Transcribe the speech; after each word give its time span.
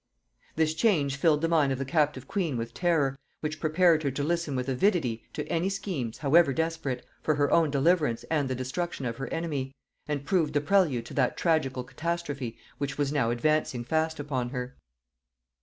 This 0.55 0.73
change 0.73 1.15
filled 1.15 1.41
the 1.41 1.47
mind 1.47 1.71
of 1.71 1.77
the 1.77 1.85
captive 1.85 2.27
queen 2.27 2.57
with 2.57 2.73
terror, 2.73 3.19
which 3.41 3.59
prepared 3.59 4.01
her 4.01 4.09
to 4.09 4.23
listen 4.23 4.55
with 4.55 4.67
avidity 4.67 5.27
to 5.33 5.45
any 5.47 5.69
schemes, 5.69 6.17
however 6.17 6.53
desperate, 6.53 7.05
for 7.21 7.35
her 7.35 7.51
own 7.51 7.69
deliverance 7.69 8.23
and 8.31 8.49
the 8.49 8.55
destruction 8.55 9.05
of 9.05 9.17
her 9.17 9.27
enemy; 9.27 9.75
and 10.07 10.25
proved 10.25 10.53
the 10.55 10.61
prelude 10.61 11.05
to 11.05 11.13
that 11.13 11.37
tragical 11.37 11.83
castastrophe 11.83 12.57
which 12.79 12.97
was 12.97 13.11
now 13.13 13.29
advancing 13.29 13.83
fast 13.83 14.19
upon 14.19 14.49
her. 14.49 14.75